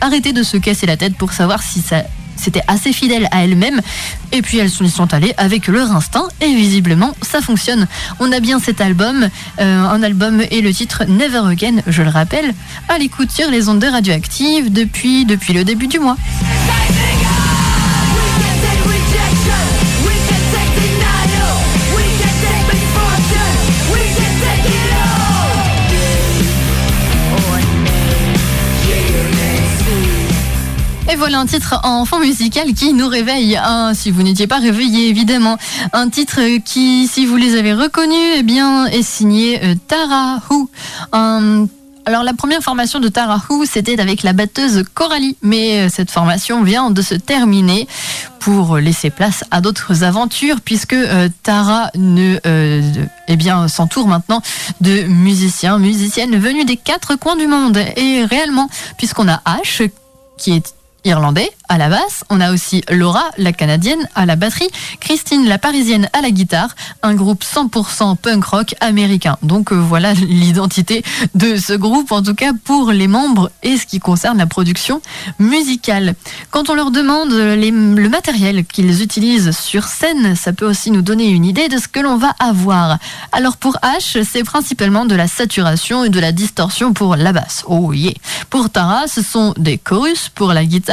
[0.00, 2.02] arrêté de se casser la tête pour savoir si ça
[2.42, 3.80] c'était assez fidèle à elles-mêmes.
[4.32, 7.86] Et puis elles sont- y sont allées avec leur instinct et visiblement ça fonctionne.
[8.20, 9.28] On a bien cet album,
[9.60, 12.52] euh, un album et le titre Never Again, je le rappelle,
[12.88, 16.16] à l'écoute sur les ondes de radioactives depuis, depuis le début du mois.
[31.22, 35.08] Voilà un titre en fond musical qui nous réveille, hein, si vous n'étiez pas réveillé
[35.08, 35.56] évidemment.
[35.92, 40.68] Un titre qui, si vous les avez reconnus, eh bien, est signé euh, Tara Who.
[41.12, 46.10] Alors la première formation de Tara Who, c'était avec la batteuse Coralie, mais euh, cette
[46.10, 47.86] formation vient de se terminer
[48.40, 52.40] pour laisser place à d'autres aventures, puisque euh, Tara ne,
[53.28, 54.42] eh bien, s'entoure maintenant
[54.80, 57.78] de musiciens, musiciennes venus des quatre coins du monde.
[57.94, 58.68] Et réellement,
[58.98, 59.88] puisqu'on a H,
[60.36, 62.24] qui est irlandais à la basse.
[62.30, 64.68] On a aussi Laura, la canadienne, à la batterie.
[65.00, 66.68] Christine, la parisienne, à la guitare.
[67.02, 69.38] Un groupe 100% punk rock américain.
[69.42, 71.02] Donc euh, voilà l'identité
[71.34, 75.00] de ce groupe, en tout cas pour les membres et ce qui concerne la production
[75.38, 76.14] musicale.
[76.50, 81.28] Quand on leur demande le matériel qu'ils utilisent sur scène, ça peut aussi nous donner
[81.28, 82.98] une idée de ce que l'on va avoir.
[83.32, 87.64] Alors pour H, c'est principalement de la saturation et de la distorsion pour la basse.
[87.66, 88.12] Oh yeah.
[88.50, 90.91] Pour Tara, ce sont des chorus pour la guitare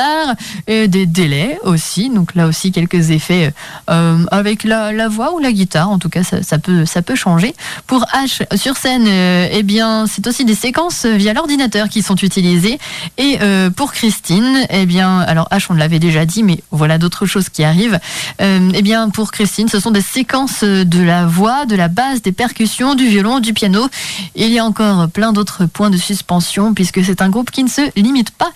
[0.68, 2.10] et des délais aussi.
[2.10, 3.54] Donc là aussi quelques effets
[3.90, 5.90] euh, avec la, voix ou la guitare.
[5.90, 7.56] En tout cas, ça, peut ça peut changer.
[7.88, 12.16] Pour H sur scène, euh, eh bien c'est aussi des séquences via l'ordinateur qui sont
[12.16, 12.80] utilisées.
[13.18, 17.26] Et euh, pour Christine, eh bien alors H on l'avait déjà dit, mais voilà d'autres
[17.26, 18.00] choses qui arrivent.
[18.40, 22.32] Eh bien pour Christine, ce sont des séquences de la voix, de la basse, des
[22.32, 23.88] percussions, du violon, du piano.
[24.36, 27.70] Il y a encore plein d'autres points de suspension puisque c'est un groupe qui ne
[27.70, 28.52] se limite pas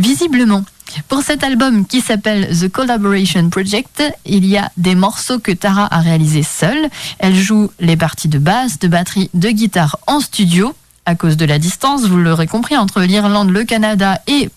[0.00, 0.64] visiblement.
[1.08, 5.86] Pour cet album qui s'appelle The Collaboration Project, il y a des morceaux que Tara
[5.94, 6.88] a réalisés seule.
[7.18, 10.74] Elle joue les parties de basse, de batterie, de guitare en studio.
[11.06, 14.50] À cause de la distance, vous l'aurez compris, entre l'Irlande, le Canada et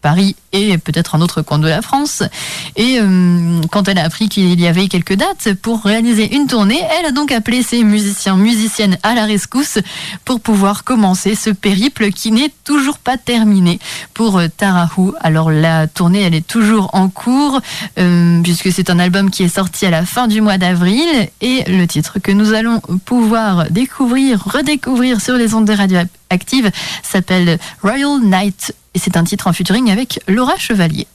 [0.00, 2.22] Paris et peut-être un autre coin de la France.
[2.76, 6.80] Et euh, quand elle a appris qu'il y avait quelques dates pour réaliser une tournée,
[6.98, 9.78] elle a donc appelé ses musiciens, musiciennes à la rescousse
[10.24, 13.78] pour pouvoir commencer ce périple qui n'est toujours pas terminé
[14.14, 15.14] pour euh, Tara Who.
[15.20, 17.60] Alors la tournée, elle est toujours en cours
[17.98, 21.06] euh, puisque c'est un album qui est sorti à la fin du mois d'avril
[21.40, 26.70] et le titre que nous allons pouvoir découvrir, redécouvrir sur les ondes de radioactive
[27.02, 31.06] s'appelle Royal Night et c'est un titre en featuring avec Laura Chevalier.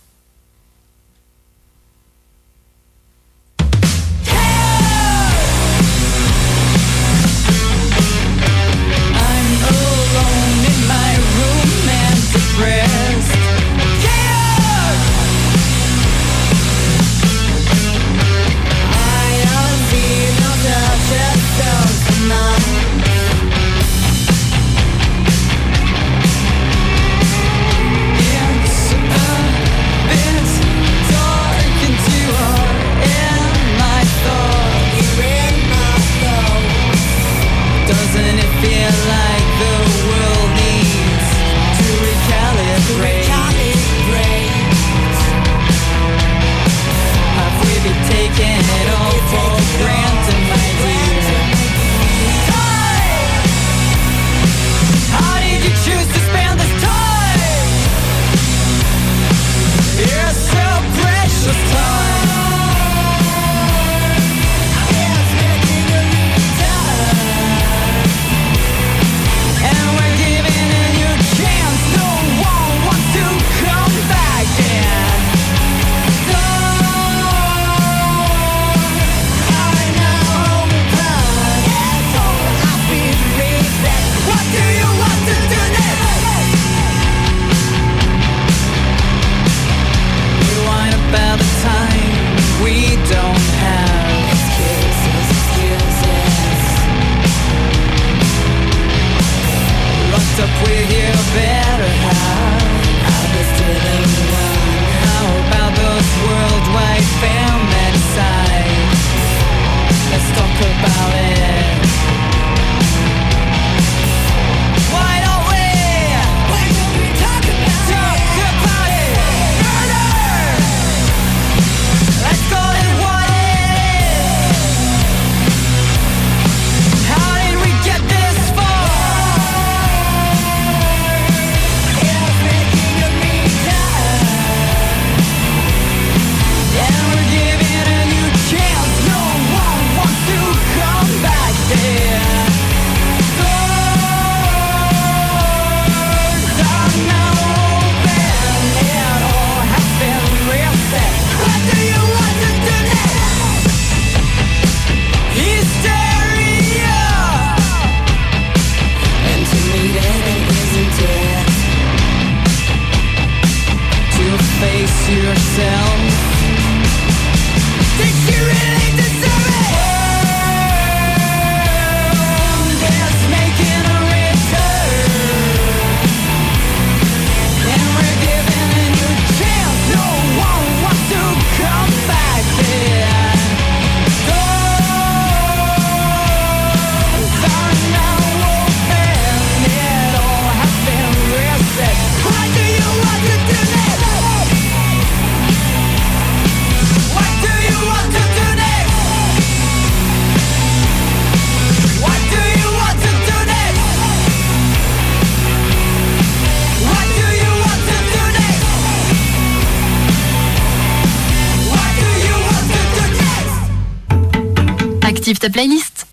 [215.46, 216.06] Ta playlist.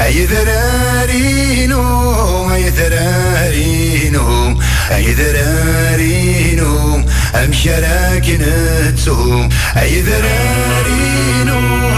[0.00, 1.82] أي ذرارينو
[2.54, 4.60] أي ذرارينو
[4.90, 9.44] أي ذرارينو أي ذرارينو
[9.76, 11.97] أي ذرارينو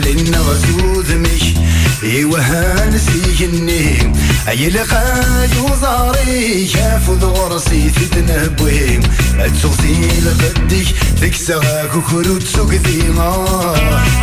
[0.00, 1.42] ولنا غزوز مش
[2.02, 4.12] إيوه هانسي النيم.
[4.48, 9.00] أي لقاي وزاري شاف ذغرسي في دنبويم
[9.38, 10.84] اتسوسي لقدي
[11.20, 12.72] تكسغاك وكروت سوق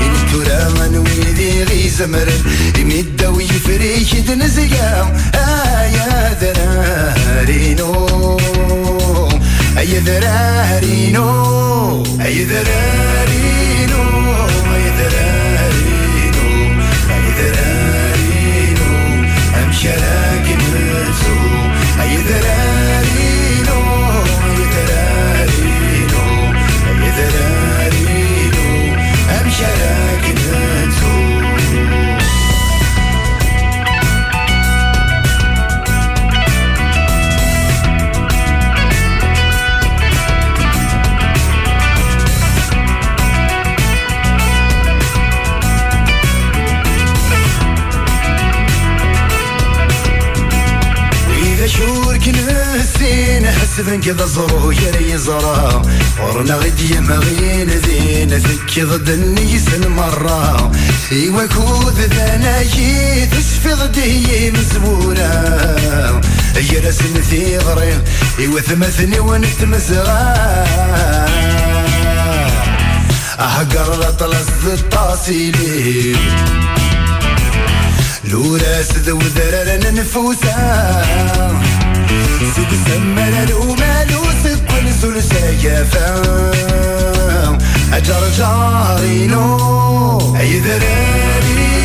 [0.01, 1.03] إن ترى من
[1.37, 2.29] ذي غي زمر
[2.77, 8.37] يمد ويفريش دنزقا ايا آه ذرارينو
[9.77, 11.27] ايا ذرارينو
[12.21, 14.16] ايا ذرارينو
[22.27, 22.76] that
[53.77, 55.81] سفن كذا زرو يري زرا
[56.23, 60.71] ورنا غدي مغين ذين ذك ضد النيس المرة.
[61.11, 65.17] ايوا كود ذانا جيت اشفي ضدي مزبورة
[66.73, 68.01] يا رسم في غريم
[68.39, 70.33] إيوه وثمثني ثمثني ونتمزغا
[73.39, 76.15] أحقر أه، لطلس الطاسيلي
[78.23, 81.86] لولا سد وذرر ننفوسا.
[82.54, 86.22] سيد سمر ومالو سكن زول سيافا
[87.92, 89.46] أجر جارينو
[90.36, 91.75] أي ذرارينو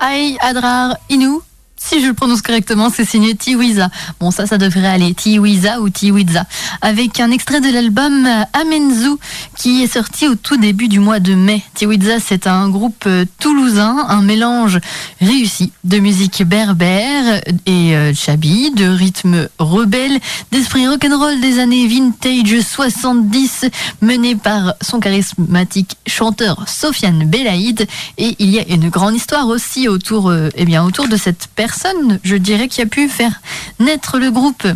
[0.00, 1.42] Aïe Adrar Inou.
[1.90, 3.90] Si je le prononce correctement, c'est signé Tiwiza.
[4.20, 5.12] Bon, ça, ça devrait aller.
[5.12, 6.44] Tiwiza ou Tiwiza.
[6.82, 9.16] Avec un extrait de l'album euh, Amenzu
[9.56, 11.64] qui est sorti au tout début du mois de mai.
[11.74, 14.78] Tiwiza, c'est un groupe euh, toulousain, un mélange
[15.20, 20.20] réussi de musique berbère et euh, chabi, de rythme rebelle,
[20.52, 23.64] d'esprit rock'n'roll des années vintage 70,
[24.00, 27.88] mené par son charismatique chanteur Sofiane Belaïd.
[28.16, 31.79] Et il y a une grande histoire aussi autour, eh bien, autour de cette personne,
[32.24, 33.40] je dirais, qui a pu faire
[33.78, 34.66] naître le groupe,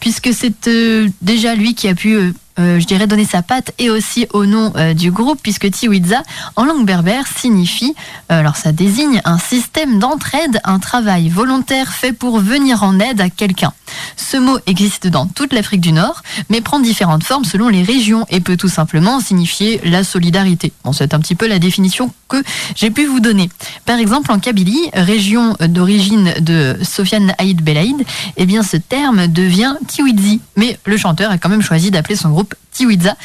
[0.00, 3.72] puisque c'est euh, déjà lui qui a pu euh, euh, je dirais, donner sa patte
[3.78, 6.22] et aussi au nom du groupe, puisque Tiwiza,
[6.54, 7.94] en langue berbère, signifie,
[8.28, 13.30] alors ça désigne un système d'entraide, un travail volontaire fait pour venir en aide à
[13.30, 13.72] quelqu'un.
[14.16, 18.26] Ce mot existe dans toute l'Afrique du Nord, mais prend différentes formes selon les régions
[18.30, 20.72] et peut tout simplement signifier la solidarité.
[20.84, 22.42] Bon, c'est un petit peu la définition que
[22.74, 23.50] j'ai pu vous donner.
[23.84, 28.04] Par exemple, en Kabylie, région d'origine de Sofiane Haïd Belaïd,
[28.36, 30.40] eh bien ce terme devient Tiwidzi.
[30.56, 33.16] Mais le chanteur a quand même choisi d'appeler son groupe Tiwiza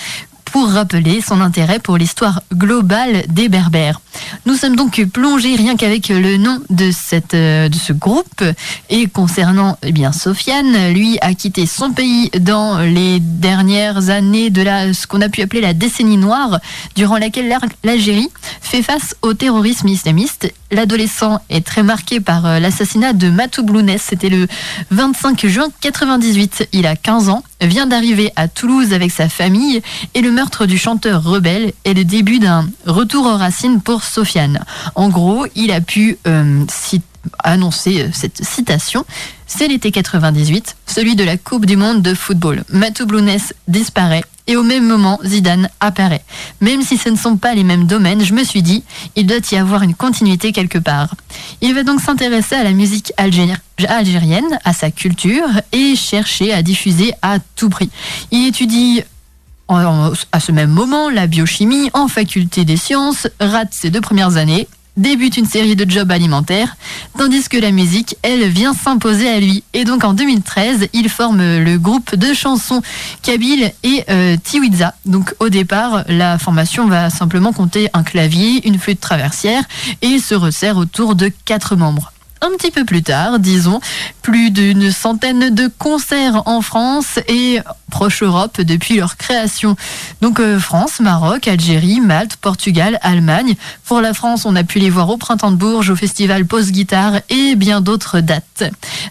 [0.51, 4.01] pour rappeler son intérêt pour l'histoire globale des Berbères.
[4.45, 8.43] Nous sommes donc plongés rien qu'avec le nom de, cette, euh, de ce groupe.
[8.89, 14.61] Et concernant eh bien, Sofiane, lui a quitté son pays dans les dernières années de
[14.61, 16.59] la, ce qu'on a pu appeler la décennie noire,
[16.95, 18.29] durant laquelle l'Algérie
[18.61, 20.51] fait face au terrorisme islamiste.
[20.71, 24.01] L'adolescent est très marqué par euh, l'assassinat de Matou Blounès.
[24.01, 24.47] C'était le
[24.91, 26.69] 25 juin 98.
[26.73, 29.81] Il a 15 ans, vient d'arriver à Toulouse avec sa famille
[30.13, 34.59] et le meurtre du chanteur rebelle est le début d'un retour aux racines pour Sofiane.
[34.95, 36.65] En gros, il a pu euh,
[37.39, 39.05] annoncer euh, cette citation.
[39.45, 42.63] C'est l'été 98, celui de la Coupe du Monde de football.
[42.69, 46.23] Matou Blounès disparaît et au même moment, Zidane apparaît.
[46.61, 48.83] Même si ce ne sont pas les mêmes domaines, je me suis dit,
[49.15, 51.13] il doit y avoir une continuité quelque part.
[51.61, 56.61] Il va donc s'intéresser à la musique algéri- algérienne, à sa culture et chercher à
[56.63, 57.89] diffuser à tout prix.
[58.31, 59.01] Il étudie
[59.69, 64.67] à ce même moment la biochimie en faculté des sciences, rate ses deux premières années,
[64.97, 66.75] débute une série de jobs alimentaires,
[67.17, 69.63] tandis que la musique, elle, vient s'imposer à lui.
[69.73, 72.81] Et donc en 2013, il forme le groupe de chansons
[73.21, 74.93] Kabyle et euh, Tiwiza.
[75.05, 79.63] Donc au départ, la formation va simplement compter un clavier, une flûte traversière
[80.01, 82.11] et se resserre autour de quatre membres.
[82.41, 83.79] Un petit peu plus tard, disons,
[84.21, 87.59] plus d'une centaine de concerts en France et
[87.89, 89.75] proche Europe depuis leur création.
[90.21, 93.55] Donc euh, France, Maroc, Algérie, Malte, Portugal, Allemagne.
[93.85, 96.71] Pour la France, on a pu les voir au Printemps de Bourges, au Festival Post
[96.71, 98.63] Guitare et bien d'autres dates.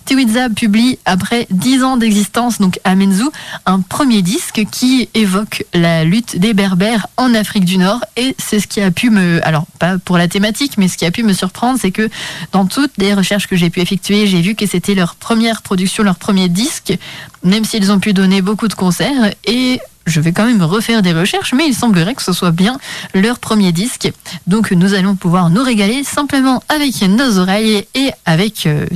[0.04, 3.30] Tiwiza publie après dix ans d'existence, donc Amenzou,
[3.64, 8.60] un premier disque qui évoque la lutte des Berbères en Afrique du Nord et c'est
[8.60, 11.22] ce qui a pu me, alors pas pour la thématique, mais ce qui a pu
[11.22, 12.08] me surprendre, c'est que
[12.52, 16.02] dans toutes les recherches que j'ai pu effectuer, j'ai vu que c'était leur première production,
[16.02, 16.96] leur premier disque,
[17.42, 21.12] même s'ils ont pu donner beaucoup de concerts et je vais quand même refaire des
[21.12, 22.78] recherches, mais il semblerait que ce soit bien
[23.14, 24.12] leur premier disque.
[24.46, 28.86] Donc nous allons pouvoir nous régaler simplement avec nos oreilles et avec euh,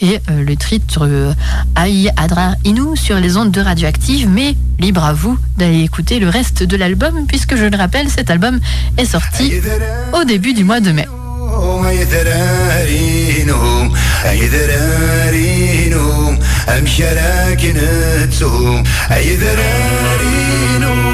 [0.00, 1.32] et euh, le titre euh,
[1.74, 4.28] Aïe Adrar Inu sur les ondes de Radioactive.
[4.28, 8.30] Mais libre à vous d'aller écouter le reste de l'album, puisque je le rappelle, cet
[8.30, 8.60] album
[8.96, 9.54] est sorti
[10.12, 11.06] au début du mois de mai.
[11.90, 13.92] يذرارينهم
[14.32, 17.64] يذرارينهم أمشراكنتهم
[19.10, 21.13] يذرارينهم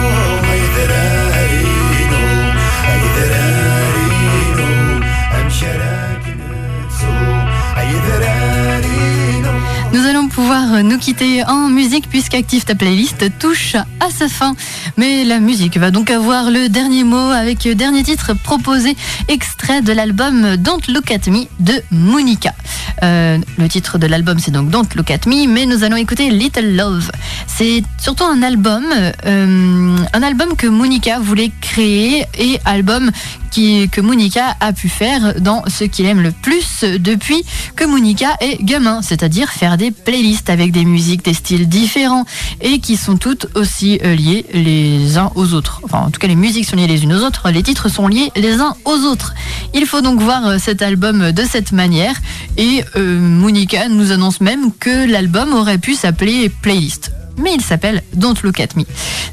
[10.30, 14.54] pouvoir nous quitter en musique puisqu'Active ta playlist touche à sa fin.
[14.96, 18.96] Mais la musique va donc avoir le dernier mot avec dernier titre proposé,
[19.28, 22.54] extrait de l'album Don't Look At Me de Monica.
[23.02, 26.30] Euh, le titre de l'album c'est donc Don't Look At Me, mais nous allons écouter
[26.30, 27.10] Little Love.
[27.46, 28.84] C'est surtout un album,
[29.26, 33.10] euh, un album que Monica voulait créer et album
[33.50, 37.44] que Monica a pu faire dans ce qu'il aime le plus depuis
[37.76, 42.24] que Monica est gamin, c'est-à-dire faire des playlists avec des musiques, des styles différents
[42.60, 45.80] et qui sont toutes aussi euh, liées les uns aux autres.
[45.84, 48.08] Enfin, en tout cas, les musiques sont liées les unes aux autres, les titres sont
[48.08, 49.34] liés les uns aux autres.
[49.74, 52.14] Il faut donc voir euh, cet album de cette manière
[52.56, 58.02] et euh, Monica nous annonce même que l'album aurait pu s'appeler Playlist mais il s'appelle
[58.14, 58.84] Don't Look At Me.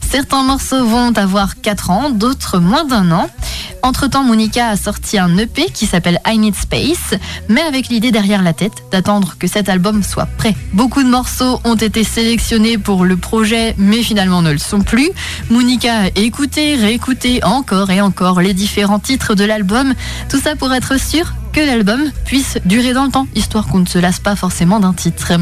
[0.10, 3.30] Certains morceaux vont avoir 4 ans, d'autres moins d'un an.
[3.84, 7.14] Entre-temps, Monica a sorti un EP qui s'appelle I Need Space,
[7.48, 10.56] mais avec l'idée derrière la tête d'attendre que cet album soit prêt.
[10.74, 15.12] Beaucoup de morceaux ont été sélectionnés pour le projet, mais finalement ne le sont plus.
[15.50, 19.94] Monica a écouté, réécouté encore et encore les différents titres de l'album,
[20.30, 23.88] tout ça pour être sûr que l'album puisse durer dans le temps, histoire qu'on ne
[23.88, 25.34] se lasse pas forcément d'un titre.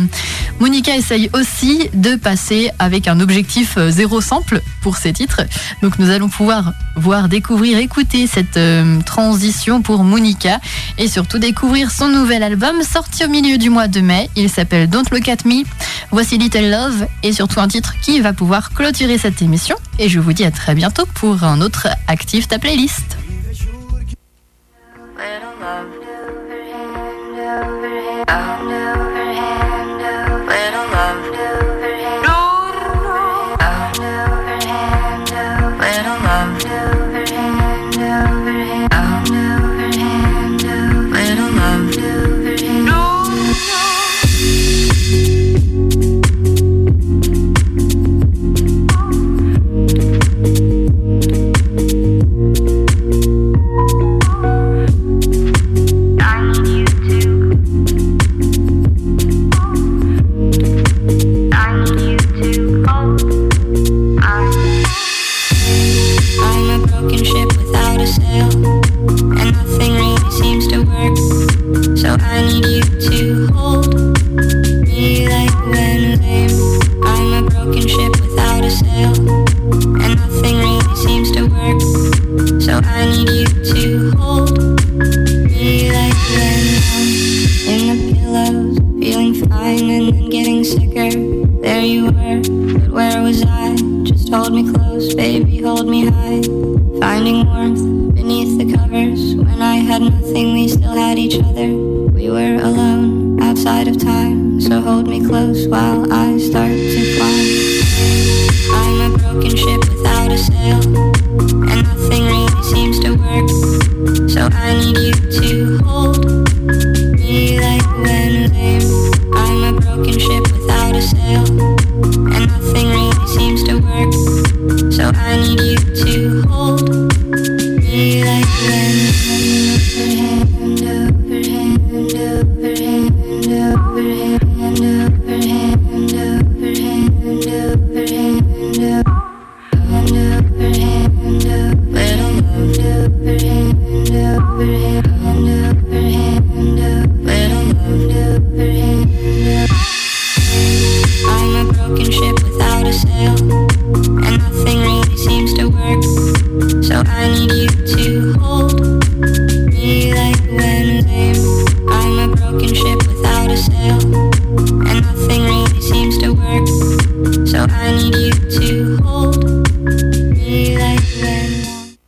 [0.61, 5.41] Monica essaye aussi de passer avec un objectif euh, zéro sample pour ses titres.
[5.81, 10.61] Donc nous allons pouvoir voir, découvrir, écouter cette euh, transition pour Monica
[10.97, 14.29] et surtout découvrir son nouvel album sorti au milieu du mois de mai.
[14.37, 15.63] Il s'appelle Don't Look At Me.
[16.11, 19.75] Voici Little Love et surtout un titre qui va pouvoir clôturer cette émission.
[19.99, 23.17] Et je vous dis à très bientôt pour un autre Active ta playlist.